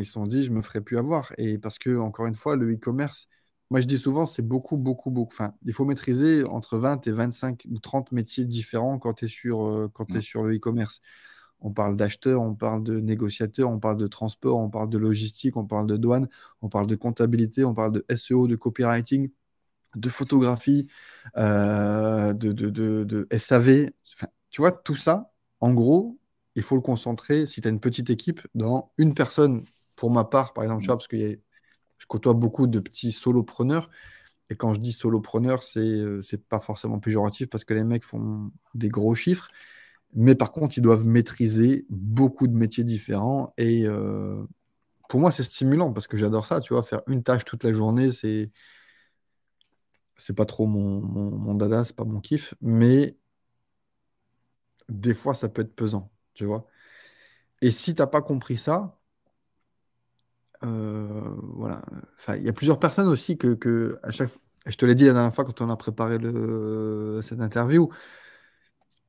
[0.00, 1.32] ils se sont dit, je me ferai plus avoir.
[1.38, 3.28] Et parce que, encore une fois, le e-commerce,
[3.70, 5.32] moi je dis souvent, c'est beaucoup, beaucoup, beaucoup.
[5.34, 9.28] Enfin, il faut maîtriser entre 20 et 25 ou 30 métiers différents quand tu es
[9.28, 10.22] sur, euh, quand tu es Mm.
[10.22, 11.00] sur le e-commerce.
[11.60, 15.56] On parle d'acheteur, on parle de négociateur, on parle de transport, on parle de logistique,
[15.56, 16.28] on parle de douane,
[16.60, 19.30] on parle de comptabilité, on parle de SEO, de copywriting,
[19.96, 20.88] de photographie,
[21.36, 23.90] euh, de, de, de, de SAV.
[24.16, 26.18] Enfin, tu vois, tout ça, en gros,
[26.54, 29.64] il faut le concentrer, si tu as une petite équipe, dans une personne.
[30.02, 30.88] Pour ma part, par exemple, tu Mm.
[30.88, 31.36] vois, parce que y a-
[31.98, 33.90] je côtoie beaucoup de petits solopreneurs.
[34.50, 38.04] Et quand je dis solopreneur, c'est euh, c'est pas forcément péjoratif parce que les mecs
[38.04, 39.48] font des gros chiffres.
[40.14, 43.54] Mais par contre, ils doivent maîtriser beaucoup de métiers différents.
[43.58, 44.44] Et euh,
[45.08, 46.60] pour moi, c'est stimulant parce que j'adore ça.
[46.60, 48.50] Tu vois, faire une tâche toute la journée, c'est
[50.16, 52.54] c'est pas trop mon, mon, mon dada, c'est pas mon kiff.
[52.60, 53.16] Mais
[54.88, 56.10] des fois, ça peut être pesant.
[56.34, 56.66] Tu vois.
[57.62, 58.98] Et si t'as pas compris ça,
[60.64, 61.82] euh, voilà.
[62.28, 64.30] Il y a plusieurs personnes aussi que, à chaque
[64.66, 66.18] je te l'ai dit la dernière fois quand on a préparé
[67.22, 67.90] cette interview,